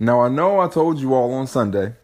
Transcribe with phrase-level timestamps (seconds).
[0.00, 1.94] Now, I know I told you all on Sunday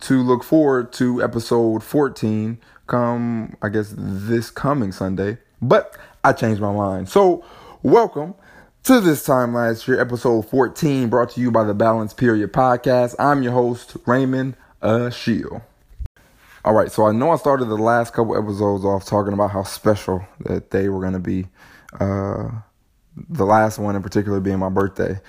[0.00, 6.60] to look forward to episode 14 come, I guess, this coming Sunday, but I changed
[6.60, 7.08] my mind.
[7.08, 7.44] So,
[7.84, 8.34] welcome
[8.82, 13.14] to this time last year, episode 14, brought to you by the Balance Period podcast.
[13.20, 15.62] I'm your host, Raymond Achille.
[16.64, 19.62] All right, so I know I started the last couple episodes off talking about how
[19.62, 21.46] special that they were going to be.
[22.00, 22.48] Uh,
[23.28, 25.20] the last one in particular being my birthday.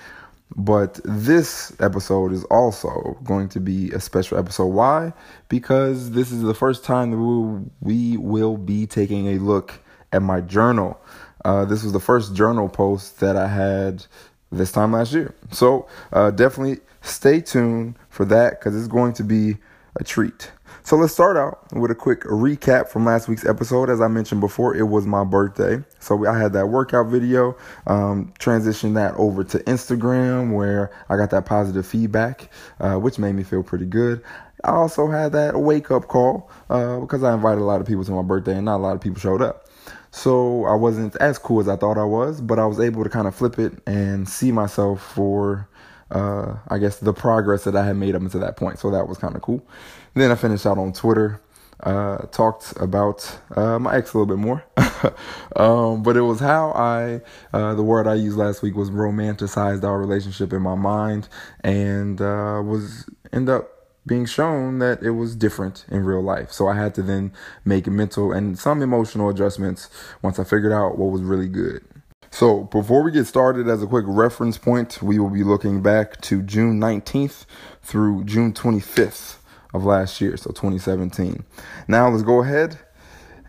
[0.54, 4.66] But this episode is also going to be a special episode.
[4.66, 5.12] Why?
[5.48, 9.80] Because this is the first time that we will be taking a look
[10.12, 11.00] at my journal.
[11.44, 14.06] Uh, this was the first journal post that I had
[14.52, 15.34] this time last year.
[15.50, 19.56] So uh, definitely stay tuned for that because it's going to be
[19.96, 20.52] a treat.
[20.82, 23.90] So let's start out with a quick recap from last week's episode.
[23.90, 25.82] As I mentioned before, it was my birthday.
[25.98, 31.30] So I had that workout video, um, transitioned that over to Instagram where I got
[31.30, 34.22] that positive feedback, uh, which made me feel pretty good.
[34.64, 38.04] I also had that wake up call uh, because I invited a lot of people
[38.04, 39.66] to my birthday and not a lot of people showed up.
[40.10, 43.10] So I wasn't as cool as I thought I was, but I was able to
[43.10, 45.68] kind of flip it and see myself for
[46.10, 48.78] uh, I guess the progress that I had made up until that point.
[48.78, 49.66] So that was kind of cool.
[50.14, 51.40] then I finished out on Twitter,
[51.80, 54.64] uh, talked about uh, my ex a little bit more.
[55.56, 57.20] um, but it was how I,
[57.52, 61.28] uh, the word I used last week was romanticized our relationship in my mind
[61.62, 63.70] and uh, was end up
[64.06, 66.52] being shown that it was different in real life.
[66.52, 67.32] So I had to then
[67.64, 69.90] make mental and some emotional adjustments
[70.22, 71.84] once I figured out what was really good.
[72.30, 76.20] So, before we get started, as a quick reference point, we will be looking back
[76.22, 77.46] to June 19th
[77.82, 79.36] through June 25th
[79.72, 81.44] of last year, so 2017.
[81.88, 82.78] Now, let's go ahead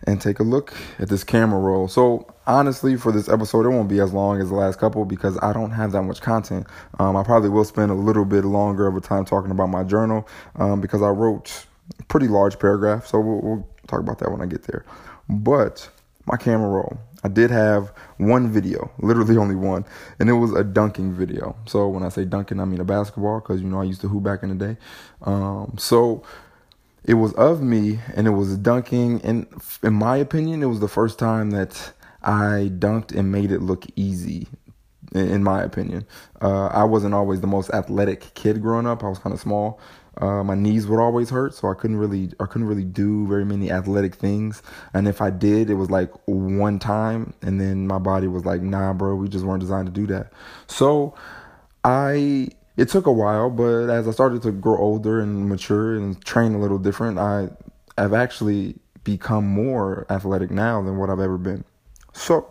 [0.06, 1.88] and take a look at this camera roll.
[1.88, 5.38] So, honestly, for this episode, it won't be as long as the last couple because
[5.42, 6.66] I don't have that much content.
[6.98, 9.82] Um, I probably will spend a little bit longer of a time talking about my
[9.82, 11.66] journal um, because I wrote
[12.06, 13.06] pretty large paragraph.
[13.06, 14.84] So, we'll, we'll talk about that when I get there.
[15.28, 15.90] But
[16.26, 16.98] my camera roll.
[17.24, 19.84] I did have one video, literally only one,
[20.18, 21.56] and it was a dunking video.
[21.66, 24.08] So when I say dunking, I mean a basketball because you know I used to
[24.08, 24.76] hoop back in the day.
[25.22, 26.22] Um, so
[27.04, 29.46] it was of me, and it was dunking, and
[29.82, 31.92] in my opinion, it was the first time that
[32.22, 34.48] I dunked and made it look easy.
[35.14, 36.06] In my opinion,
[36.42, 39.02] uh, I wasn't always the most athletic kid growing up.
[39.02, 39.80] I was kind of small,
[40.20, 43.44] uh, my knees would always hurt, so I couldn't really I couldn't really do very
[43.44, 44.62] many athletic things.
[44.92, 48.60] And if I did, it was like one time, and then my body was like,
[48.60, 50.32] "Nah, bro, we just weren't designed to do that."
[50.66, 51.14] So
[51.84, 56.24] I it took a while, but as I started to grow older and mature and
[56.24, 57.50] train a little different, I
[57.96, 61.64] have actually become more athletic now than what I've ever been.
[62.12, 62.46] So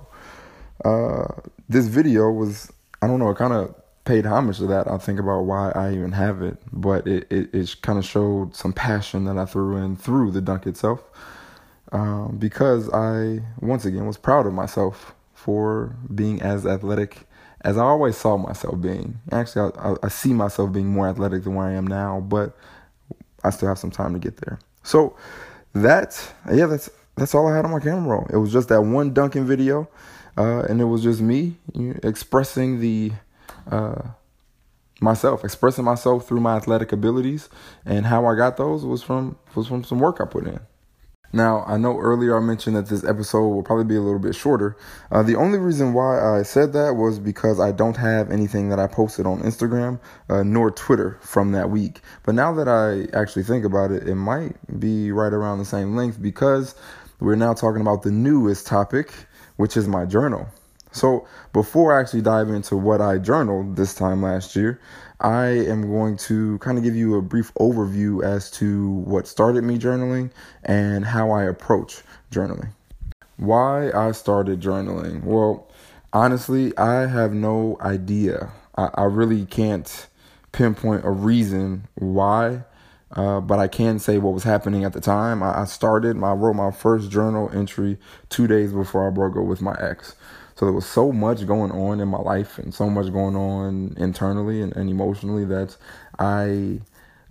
[0.86, 1.28] uh,
[1.70, 3.76] this video was I don't know, it kind of
[4.08, 6.58] paid homage to that, I think about why I even have it.
[6.72, 10.42] But it, it, it kind of showed some passion that I threw in through the
[10.42, 11.04] dunk itself.
[11.92, 17.28] Um, because I, once again, was proud of myself for being as athletic
[17.62, 19.20] as I always saw myself being.
[19.32, 22.58] Actually, I, I, I see myself being more athletic than where I am now, but
[23.44, 24.60] I still have some time to get there.
[24.84, 25.16] So
[25.74, 28.28] that, yeah, that's that's all I had on my camera roll.
[28.30, 29.90] It was just that one dunking video,
[30.38, 31.58] uh, and it was just me
[32.04, 33.12] expressing the
[33.72, 34.02] uh,
[35.02, 37.50] myself, expressing myself through my athletic abilities,
[37.86, 40.60] and how I got those was from was from some work I put in.
[41.34, 44.34] Now, I know earlier I mentioned that this episode will probably be a little bit
[44.34, 44.78] shorter.
[45.12, 48.80] Uh, the only reason why I said that was because I don't have anything that
[48.80, 52.00] I posted on Instagram uh, nor Twitter from that week.
[52.24, 55.98] But now that I actually think about it, it might be right around the same
[55.98, 56.76] length because
[57.20, 59.14] we're now talking about the newest topic,
[59.58, 60.48] which is my journal.
[60.98, 64.82] So, before I actually dive into what I journaled this time last year,
[65.22, 69.64] I am going to kind of give you a brief overview as to what started
[69.64, 70.32] me journaling
[70.64, 72.70] and how I approach journaling.
[73.38, 75.24] Why I started journaling?
[75.24, 75.70] Well,
[76.14, 78.52] honestly, I have no idea.
[78.76, 80.08] I, I really can't
[80.52, 82.64] pinpoint a reason why.
[83.12, 85.42] Uh, but I can say what was happening at the time.
[85.42, 87.98] I, I started, I wrote my first journal entry
[88.28, 90.16] two days before I broke up with my ex.
[90.58, 93.94] So there was so much going on in my life and so much going on
[93.96, 95.78] internally and, and emotionally that
[96.18, 96.80] I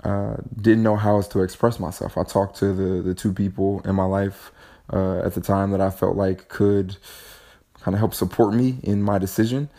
[0.04, 2.16] uh, didn't know how else to express myself.
[2.16, 4.52] I talked to the, the two people in my life
[4.92, 6.98] uh, at the time that I felt like could
[7.80, 9.70] kind of help support me in my decision.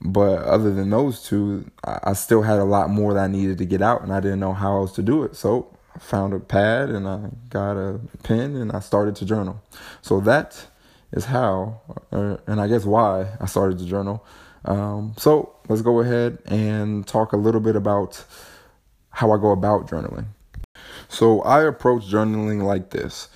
[0.00, 3.58] But other than those two, I, I still had a lot more that I needed
[3.58, 5.36] to get out, and I didn't know how else to do it.
[5.36, 9.62] So I found a pad and I got a pen and I started to journal.
[10.00, 10.66] So that
[11.12, 11.80] is how,
[12.10, 14.24] or, and I guess why I started the journal.
[14.64, 18.24] Um, so let's go ahead and talk a little bit about
[19.10, 20.26] how I go about journaling.
[21.08, 23.28] So I approach journaling like this.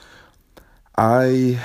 [0.97, 1.61] I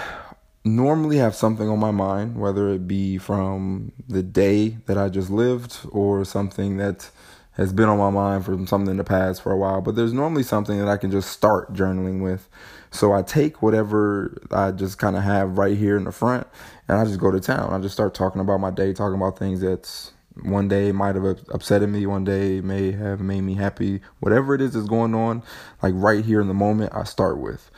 [0.63, 5.29] normally have something on my mind, whether it be from the day that I just
[5.29, 7.09] lived or something that
[7.53, 9.81] has been on my mind from something in the past for a while.
[9.81, 12.47] But there's normally something that I can just start journaling with.
[12.91, 16.47] So I take whatever I just kind of have right here in the front
[16.87, 17.73] and I just go to town.
[17.73, 20.11] I just start talking about my day, talking about things that's
[20.43, 24.01] one day might have upset me, one day may have made me happy.
[24.19, 25.43] Whatever it is that's going on,
[25.81, 27.69] like right here in the moment, I start with.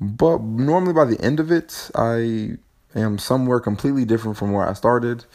[0.00, 2.56] But normally by the end of it, I
[2.94, 5.26] am somewhere completely different from where I started.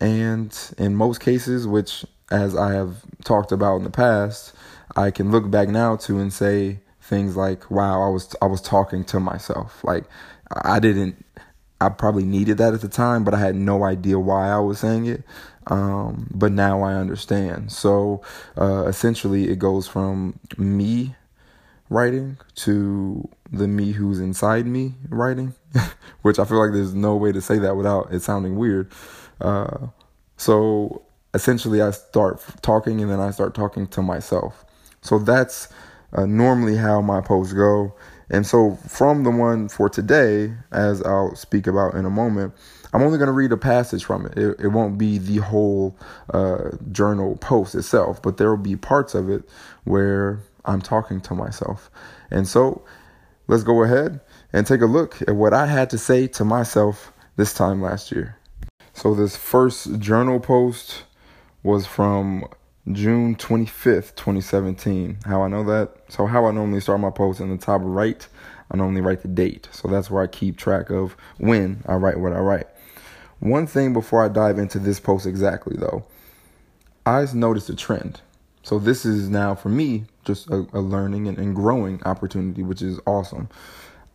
[0.00, 4.52] And in most cases, which as I have talked about in the past,
[4.96, 8.60] I can look back now to and say things like, wow, I was I was
[8.60, 9.82] talking to myself.
[9.84, 10.04] Like
[10.50, 11.24] I didn't
[11.80, 14.78] I probably needed that at the time, but I had no idea why I was
[14.78, 15.22] saying it.
[15.66, 17.72] Um, but now I understand.
[17.72, 18.22] So
[18.56, 21.14] uh, essentially, it goes from me
[21.90, 25.54] writing to the me who's inside me writing,
[26.22, 28.90] which I feel like there's no way to say that without it sounding weird.
[29.40, 29.88] Uh,
[30.36, 31.02] so
[31.36, 34.64] essentially, I start talking and then I start talking to myself.
[35.02, 35.68] So that's
[36.14, 37.94] uh, normally how my posts go.
[38.28, 42.54] And so, from the one for today, as I'll speak about in a moment,
[42.92, 44.36] I'm only going to read a passage from it.
[44.36, 45.96] It, it won't be the whole
[46.34, 49.48] uh, journal post itself, but there will be parts of it
[49.84, 51.88] where I'm talking to myself.
[52.30, 52.82] And so
[53.46, 54.20] let's go ahead
[54.52, 58.10] and take a look at what I had to say to myself this time last
[58.10, 58.36] year.
[58.92, 61.04] So, this first journal post
[61.66, 62.46] was from
[62.92, 65.18] June 25th, 2017.
[65.26, 65.96] How I know that?
[66.08, 68.26] So, how I normally start my post in the top right,
[68.70, 69.68] I normally write the date.
[69.72, 72.66] So, that's where I keep track of when I write what I write.
[73.40, 76.06] One thing before I dive into this post exactly, though,
[77.04, 78.20] I just noticed a trend.
[78.62, 82.82] So this is now for me just a, a learning and, and growing opportunity, which
[82.82, 83.48] is awesome.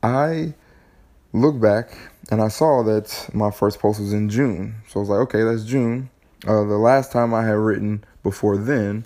[0.03, 0.55] I
[1.31, 1.97] look back
[2.29, 4.75] and I saw that my first post was in June.
[4.89, 6.09] So I was like, okay, that's June.
[6.47, 9.05] Uh, the last time I had written before then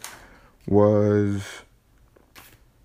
[0.67, 1.43] was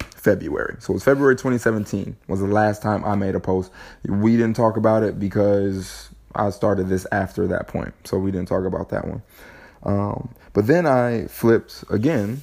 [0.00, 0.76] February.
[0.80, 3.72] So it was February 2017 was the last time I made a post.
[4.06, 7.94] We didn't talk about it because I started this after that point.
[8.04, 9.22] So we didn't talk about that one.
[9.82, 12.42] Um, but then I flipped again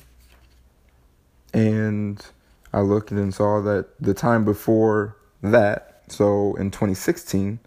[1.53, 2.25] and
[2.73, 7.59] I looked and saw that the time before that, so in 2016,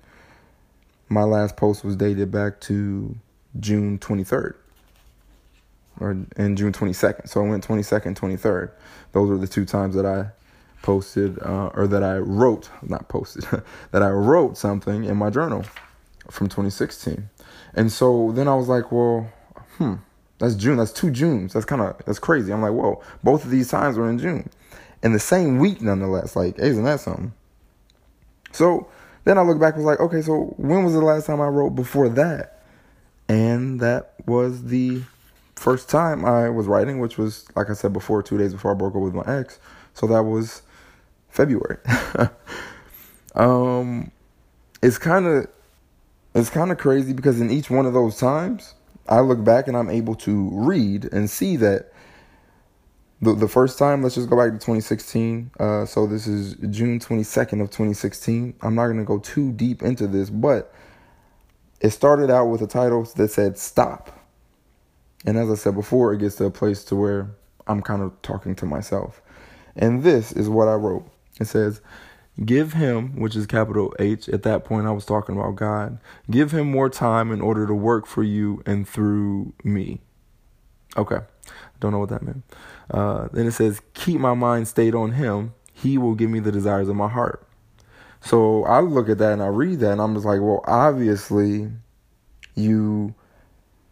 [1.09, 3.17] my last post was dated back to
[3.59, 4.55] June 23rd
[5.99, 7.29] or in June 22nd.
[7.29, 8.71] So I went 22nd, 23rd.
[9.13, 10.27] Those were the two times that I
[10.83, 13.45] posted uh, or that I wrote, not posted,
[13.91, 15.65] that I wrote something in my journal
[16.31, 17.29] from 2016.
[17.75, 19.31] And so then I was like, well,
[19.77, 19.97] hmm,
[20.39, 20.79] that's June.
[20.79, 21.53] That's two Junes.
[21.53, 22.53] That's kind of that's crazy.
[22.53, 24.49] I'm like, whoa, both of these times were in June,
[25.03, 26.35] in the same week, nonetheless.
[26.35, 27.33] Like, isn't that something?
[28.53, 28.89] So
[29.25, 31.47] then I look back and was like, okay, so when was the last time I
[31.47, 32.60] wrote before that?
[33.31, 35.03] And that was the
[35.55, 38.75] first time I was writing, which was like I said before, two days before I
[38.75, 39.61] broke up with my ex.
[39.95, 40.63] So that was
[41.29, 41.77] February.
[43.37, 44.11] um,
[44.83, 45.47] it's kind of
[46.35, 48.75] it's kind of crazy because in each one of those times
[49.09, 51.93] I look back and I'm able to read and see that
[53.23, 55.53] the the first time, let's just go back to 2016.
[55.61, 58.55] Uh, so this is June 22nd of 2016.
[58.61, 60.75] I'm not gonna go too deep into this, but
[61.81, 64.19] it started out with a title that said "Stop,"
[65.25, 67.31] and as I said before, it gets to a place to where
[67.67, 69.23] I'm kind of talking to myself,
[69.77, 71.09] and this is what I wrote.
[71.41, 71.81] It says,
[72.45, 75.99] Give him, which is capital H, at that point I was talking about God,
[76.31, 80.01] give him more time in order to work for you and through me.
[80.97, 81.19] Okay,
[81.81, 82.43] don't know what that meant.
[82.91, 85.55] Uh, then it says, Keep my mind stayed on him.
[85.73, 87.47] He will give me the desires of my heart.
[88.21, 91.71] So I look at that and I read that and I'm just like, well, obviously
[92.55, 93.15] you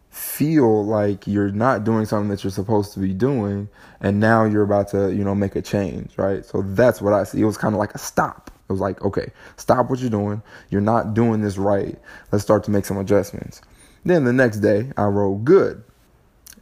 [0.09, 3.69] feel like you're not doing something that you're supposed to be doing
[4.01, 6.43] and now you're about to you know make a change right?
[6.45, 7.41] So that's what i see.
[7.41, 8.51] It was kind of like a stop.
[8.67, 10.41] It was like okay stop what you're doing.
[10.69, 11.97] You're not doing this right.
[12.31, 13.61] Let's start to make some adjustments.
[14.03, 15.83] Then the next day i wrote good.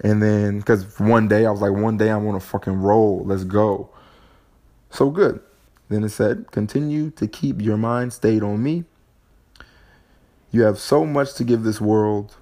[0.01, 3.23] And then because one day i was like one day i want to fucking roll.
[3.25, 3.89] Let's go.
[4.89, 5.41] So good
[5.89, 8.83] then it said continue to keep your mind stayed on me
[10.51, 12.35] you have so much to give this world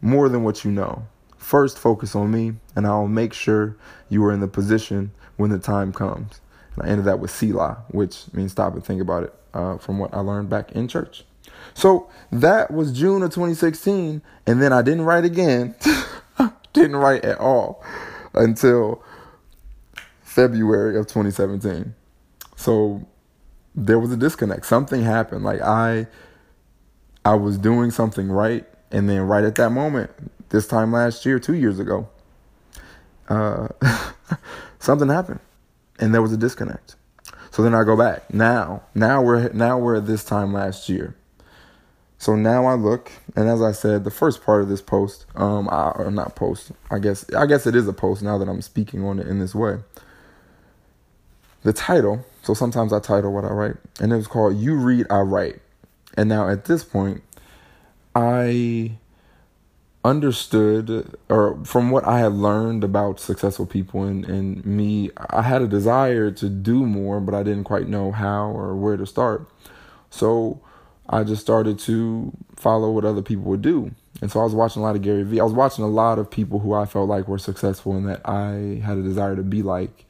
[0.00, 1.06] more than what you know.
[1.36, 3.76] First, focus on me, and I'll make sure
[4.08, 6.40] you are in the position when the time comes.
[6.74, 9.98] And I ended that with Selah, which means stop and think about it uh, from
[9.98, 11.24] what I learned back in church.
[11.74, 15.74] So that was June of 2016, and then I didn't write again.
[16.72, 17.84] didn't write at all
[18.34, 19.02] until
[20.22, 21.94] February of 2017.
[22.56, 23.06] So
[23.74, 24.66] there was a disconnect.
[24.66, 25.44] Something happened.
[25.44, 26.06] Like I
[27.24, 30.10] I was doing something right and then right at that moment,
[30.50, 32.08] this time last year, 2 years ago,
[33.28, 33.68] uh
[34.78, 35.40] something happened
[35.98, 36.96] and there was a disconnect.
[37.50, 38.32] So then I go back.
[38.32, 41.14] Now, now we're now we're at this time last year.
[42.22, 45.68] So now I look, and as I said, the first part of this post, um,
[45.68, 48.62] I, or not post, I guess, I guess it is a post now that I'm
[48.62, 49.78] speaking on it in this way.
[51.64, 55.06] The title, so sometimes I title what I write, and it was called "You Read,
[55.10, 55.60] I Write,"
[56.16, 57.22] and now at this point,
[58.14, 58.98] I
[60.04, 65.62] understood, or from what I had learned about successful people and, and me, I had
[65.62, 69.48] a desire to do more, but I didn't quite know how or where to start.
[70.10, 70.60] So
[71.08, 73.92] I just started to follow what other people would do.
[74.20, 75.40] And so I was watching a lot of Gary Vee.
[75.40, 78.28] I was watching a lot of people who I felt like were successful and that
[78.28, 80.04] I had a desire to be like.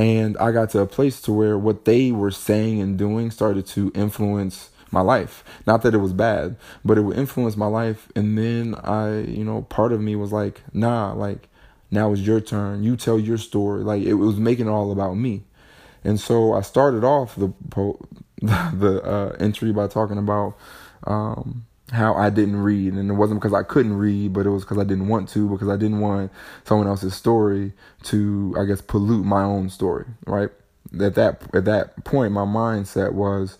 [0.00, 3.66] And I got to a place to where what they were saying and doing started
[3.66, 5.44] to influence my life.
[5.66, 8.08] Not that it was bad, but it would influence my life.
[8.16, 11.50] And then I, you know, part of me was like, nah, like
[11.90, 12.82] now it's your turn.
[12.82, 13.84] You tell your story.
[13.84, 15.42] Like it was making it all about me.
[16.02, 18.00] And so I started off the po-
[18.40, 20.56] the uh, entry by talking about
[21.06, 24.64] um, how I didn't read, and it wasn't because I couldn't read, but it was
[24.64, 26.30] because I didn't want to, because I didn't want
[26.64, 27.72] someone else's story
[28.04, 30.06] to, I guess, pollute my own story.
[30.26, 30.50] Right
[31.00, 33.58] at that at that point, my mindset was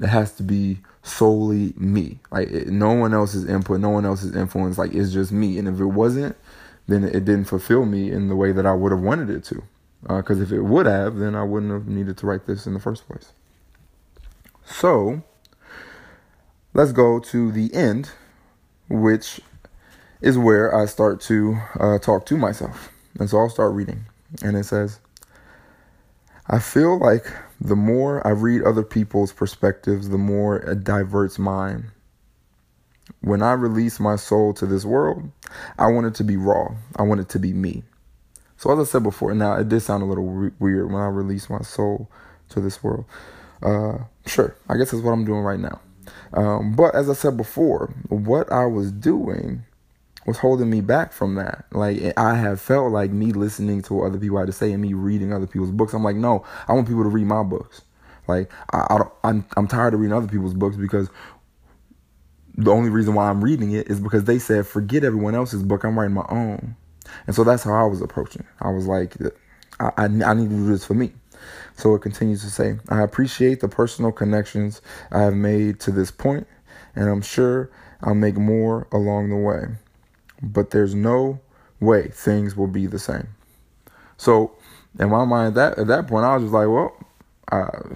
[0.00, 2.18] it has to be solely me.
[2.30, 4.78] Like it, no one else's input, no one else's influence.
[4.78, 5.58] Like it's just me.
[5.58, 6.36] And if it wasn't,
[6.86, 9.62] then it didn't fulfill me in the way that I would have wanted it to.
[10.02, 12.72] Because uh, if it would have, then I wouldn't have needed to write this in
[12.72, 13.32] the first place.
[14.64, 15.22] So
[16.74, 18.10] let's go to the end,
[18.88, 19.40] which
[20.20, 22.90] is where I start to uh, talk to myself.
[23.18, 24.04] And so I'll start reading.
[24.42, 25.00] And it says,
[26.46, 27.26] I feel like
[27.60, 31.90] the more I read other people's perspectives, the more it diverts mine.
[33.20, 35.30] When I release my soul to this world,
[35.78, 36.74] I want it to be raw.
[36.96, 37.82] I want it to be me.
[38.56, 41.06] So, as I said before, now it did sound a little re- weird when I
[41.06, 42.10] release my soul
[42.50, 43.04] to this world.
[43.62, 45.80] Uh, sure, I guess that's what I'm doing right now.
[46.32, 49.64] Um, but as I said before, what I was doing
[50.26, 51.64] was holding me back from that.
[51.72, 54.82] Like I have felt like me listening to what other people had to say and
[54.82, 55.92] me reading other people's books.
[55.92, 57.82] I'm like, no, I want people to read my books.
[58.28, 61.08] Like I, I don't, I'm, I'm tired of reading other people's books because
[62.56, 65.84] the only reason why I'm reading it is because they said forget everyone else's book.
[65.84, 66.76] I'm writing my own,
[67.26, 68.44] and so that's how I was approaching.
[68.60, 69.16] I was like,
[69.80, 71.12] I, I, I need to do this for me.
[71.76, 76.10] So it continues to say, I appreciate the personal connections I have made to this
[76.10, 76.46] point,
[76.94, 77.70] and I'm sure
[78.02, 79.76] I'll make more along the way
[80.42, 81.40] but there's no
[81.80, 83.28] way things will be the same.
[84.16, 84.52] So
[84.98, 86.94] in my mind, that at that point, I was just like, well,
[87.50, 87.94] uh,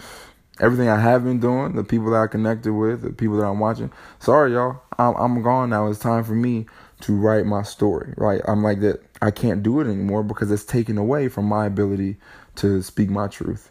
[0.60, 3.60] everything I have been doing, the people that I connected with, the people that I'm
[3.60, 3.90] watching.
[4.20, 5.88] Sorry, y'all, I'm, I'm gone now.
[5.88, 6.66] It's time for me
[7.00, 8.14] to write my story.
[8.16, 8.40] Right?
[8.46, 9.02] I'm like that.
[9.20, 12.16] I can't do it anymore because it's taken away from my ability
[12.56, 13.70] to speak my truth.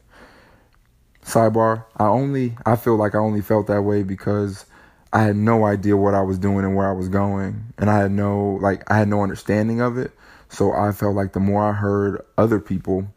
[1.23, 4.65] Sidebar: I only I feel like I only felt that way because
[5.13, 7.65] I had no idea what I was doing and where I was going.
[7.77, 10.11] And I had no, like, I had no understanding of it.
[10.49, 13.07] So I felt like the more I heard other people,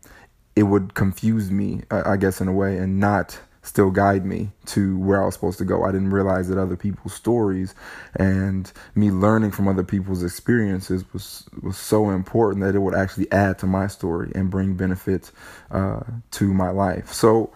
[0.55, 4.97] it would confuse me, I guess, in a way, and not still guide me to
[4.99, 5.85] where I was supposed to go.
[5.85, 7.75] I didn't realize that other people's stories
[8.15, 13.31] and me learning from other people's experiences was was so important that it would actually
[13.33, 15.33] add to my story and bring benefits
[15.71, 16.01] uh,
[16.33, 17.13] to my life.
[17.13, 17.53] So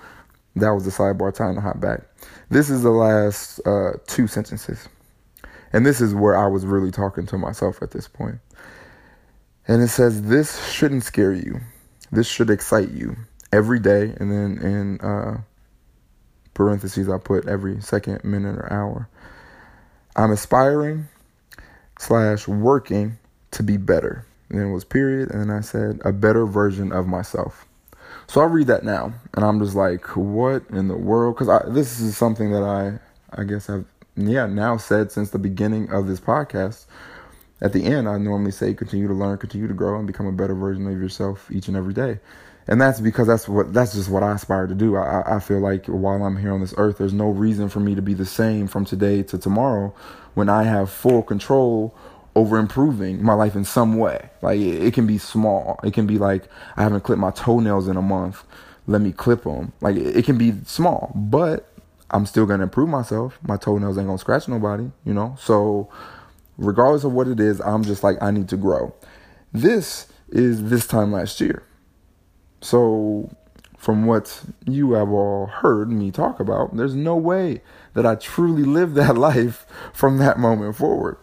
[0.57, 2.01] that was the sidebar time to hop back.
[2.49, 4.89] This is the last uh, two sentences.
[5.73, 8.41] And this is where I was really talking to myself at this point.
[9.69, 11.61] And it says, This shouldn't scare you.
[12.11, 13.17] This should excite you
[13.53, 14.15] every day.
[14.19, 15.43] And then in uh,
[16.61, 19.09] parentheses, I put every second, minute, or hour.
[20.15, 21.09] I'm aspiring
[21.99, 23.17] slash working
[23.53, 24.27] to be better.
[24.51, 25.31] And then it was period.
[25.31, 27.65] And then I said, a better version of myself.
[28.27, 31.39] So I read that now, and I'm just like, what in the world?
[31.39, 32.99] Because this is something that I,
[33.41, 36.85] I guess I've, yeah, now said since the beginning of this podcast.
[37.63, 40.33] At the end, I normally say, continue to learn, continue to grow, and become a
[40.33, 42.21] better version of yourself each and every day.
[42.69, 44.97] And that's because that's what that's just what I aspire to do.
[44.97, 47.95] I, I feel like while I'm here on this earth, there's no reason for me
[47.95, 49.95] to be the same from today to tomorrow
[50.35, 51.95] when I have full control
[52.37, 54.31] over improving my life in some way.
[54.41, 55.81] Like it, it, can be small.
[55.83, 56.45] It can be like
[56.77, 58.45] I haven't clipped my toenails in a month.
[58.87, 59.73] Let me clip them.
[59.81, 61.73] Like it, it can be small, but
[62.11, 63.39] I'm still gonna improve myself.
[63.43, 65.37] My toenails ain't gonna scratch nobody, you know.
[65.41, 65.89] So
[66.57, 68.95] regardless of what it is, I'm just like I need to grow.
[69.53, 71.65] This is this time last year.
[72.61, 73.31] So
[73.79, 77.63] from what you have all heard me talk about, there's no way
[77.95, 81.17] that I truly lived that life from that moment forward.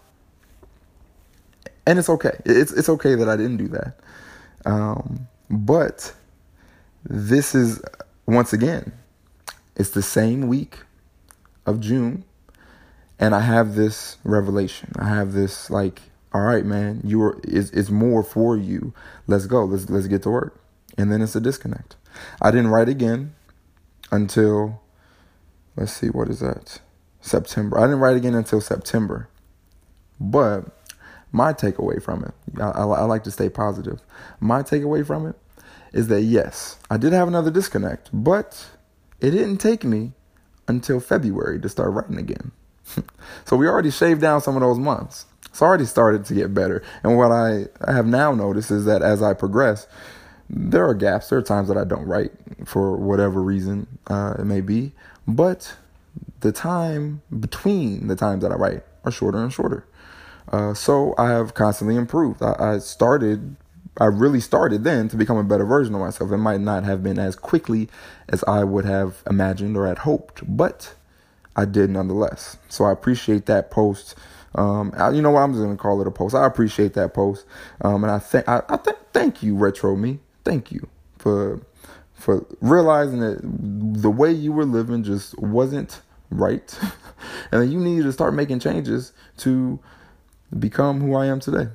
[1.86, 2.38] And it's okay.
[2.44, 3.98] It's it's okay that I didn't do that.
[4.66, 6.14] Um, but
[7.06, 7.82] this is
[8.26, 8.92] once again,
[9.78, 10.80] it's the same week
[11.66, 12.26] of June,
[13.20, 14.92] and I have this revelation.
[14.98, 16.02] I have this like,
[16.34, 18.94] all right, man, you are is it's more for you.
[19.28, 19.64] Let's go.
[19.64, 20.60] Let's let's get to work.
[20.98, 21.96] And then it's a disconnect.
[22.42, 23.36] I didn't write again
[24.12, 24.82] until
[25.76, 26.82] let's see, what is that?
[27.22, 27.78] September.
[27.78, 29.30] I didn't write again until September.
[30.20, 30.66] But
[31.32, 34.02] my takeaway from it, I, I, I, like to stay positive.
[34.40, 35.36] My takeaway from it
[35.94, 38.68] is that yes, I did have another disconnect, but
[39.20, 40.14] it didn't take me
[40.68, 42.52] until February to start writing again.
[43.46, 45.26] so we already shaved down some of those months.
[45.46, 46.84] It's already started to get better.
[47.04, 49.88] And what I, I have now noticed is that as I progress,
[50.50, 51.30] there are gaps.
[51.30, 52.32] There are times that I don't write
[52.66, 54.94] for whatever reason uh, it may be,
[55.28, 55.76] but
[56.42, 59.86] the time between the times that I write are shorter and shorter.
[60.52, 62.42] Uh, so I have constantly improved.
[62.42, 63.58] I, I, started,
[64.00, 66.32] I really started then to become a better version of myself.
[66.32, 67.90] It might not have been as quickly
[68.30, 70.94] as I would have imagined or had hoped, but
[71.56, 72.58] I did nonetheless.
[72.70, 74.16] So I appreciate that post.
[74.56, 75.42] Um, I, you know what?
[75.42, 76.34] I'm just gonna call it a post.
[76.34, 77.46] I appreciate that post,
[77.82, 80.20] um, and I think I, I think thank you, Retro Me.
[80.48, 80.88] Thank you
[81.18, 81.60] for
[82.14, 83.40] for realizing that
[84.02, 86.00] the way you were living just wasn't
[86.30, 86.80] right,
[87.52, 89.78] and that you needed to start making changes to
[90.58, 91.68] become who I am today.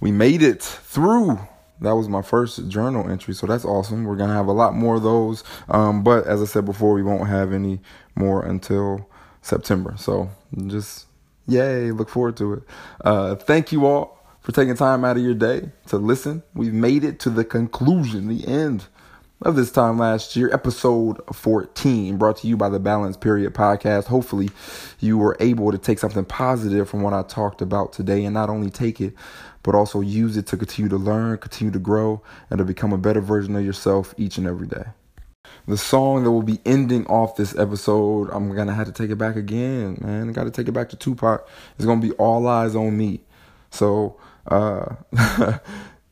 [0.00, 1.38] We made it through.
[1.80, 4.04] That was my first journal entry, so that's awesome.
[4.04, 7.02] We're gonna have a lot more of those, um, but as I said before, we
[7.02, 7.80] won't have any
[8.14, 9.08] more until
[9.40, 9.94] September.
[9.96, 10.28] So
[10.66, 11.06] just
[11.46, 11.90] yay!
[11.90, 12.62] Look forward to it.
[13.02, 16.42] Uh, thank you all for taking time out of your day to listen.
[16.54, 18.86] We've made it to the conclusion, the end
[19.40, 24.06] of this time last year, episode 14, brought to you by the Balance Period podcast.
[24.06, 24.50] Hopefully,
[24.98, 28.50] you were able to take something positive from what I talked about today and not
[28.50, 29.14] only take it,
[29.62, 32.98] but also use it to continue to learn, continue to grow, and to become a
[32.98, 34.84] better version of yourself each and every day.
[35.66, 39.16] The song that will be ending off this episode, I'm gonna have to take it
[39.16, 40.28] back again, man.
[40.28, 41.48] I gotta take it back to Tupac.
[41.76, 43.20] It's gonna be All Eyez on Me.
[43.70, 44.96] So, uh,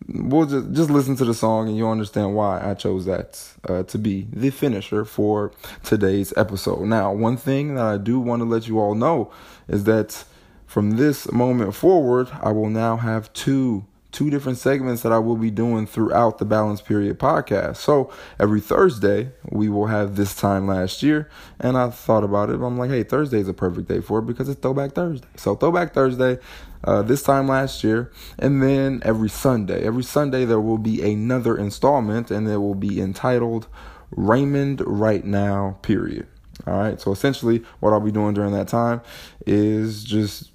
[0.08, 3.82] we'll just just listen to the song and you'll understand why I chose that uh,
[3.84, 6.82] to be the finisher for today's episode.
[6.82, 9.32] Now, one thing that I do want to let you all know
[9.68, 10.24] is that
[10.66, 15.36] from this moment forward, I will now have two two different segments that I will
[15.36, 17.76] be doing throughout the Balance Period podcast.
[17.76, 21.30] So every Thursday, we will have this time last year.
[21.58, 22.54] And I thought about it.
[22.54, 25.28] I'm like, hey, Thursday is a perfect day for it because it's Throwback Thursday.
[25.36, 26.38] So Throwback Thursday,
[26.84, 28.10] uh, this time last year.
[28.38, 33.00] And then every Sunday, every Sunday, there will be another installment and it will be
[33.00, 33.66] entitled
[34.10, 36.26] Raymond Right Now, period.
[36.66, 37.00] All right.
[37.00, 39.00] So essentially, what I'll be doing during that time
[39.46, 40.50] is just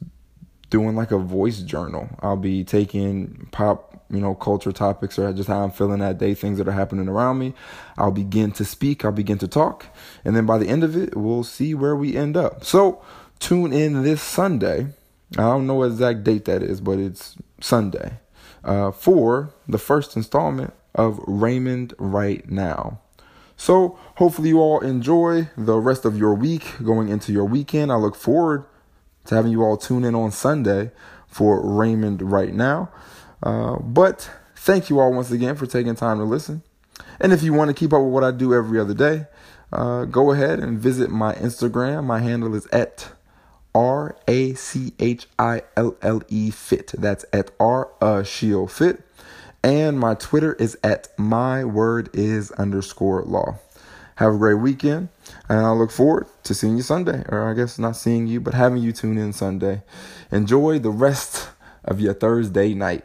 [0.69, 2.09] doing like a voice journal.
[2.19, 6.33] I'll be taking pop, you know, culture topics or just how I'm feeling that day,
[6.33, 7.53] things that are happening around me.
[7.97, 9.88] I'll begin to speak, I'll begin to talk,
[10.23, 12.63] and then by the end of it, we'll see where we end up.
[12.65, 13.01] So
[13.39, 14.88] tune in this Sunday
[15.37, 18.19] I don't know what exact date that is, but it's Sunday
[18.63, 23.01] uh, for the first installment of Raymond Right Now.
[23.57, 27.91] So, hopefully, you all enjoy the rest of your week going into your weekend.
[27.91, 28.65] I look forward
[29.25, 30.91] to having you all tune in on Sunday
[31.27, 32.91] for Raymond Right Now.
[33.41, 36.63] Uh, but thank you all once again for taking time to listen.
[37.19, 39.27] And if you want to keep up with what I do every other day,
[39.71, 42.05] uh, go ahead and visit my Instagram.
[42.05, 43.11] My handle is at
[43.75, 46.93] R A C H I L L E fit.
[46.97, 49.03] That's at R uh, Achille fit.
[49.61, 53.59] And my Twitter is at my word is underscore law.
[54.15, 55.09] Have a great weekend,
[55.49, 58.53] and I look forward to seeing you Sunday, or I guess not seeing you, but
[58.53, 59.83] having you tune in Sunday.
[60.31, 61.49] Enjoy the rest
[61.83, 63.03] of your Thursday night.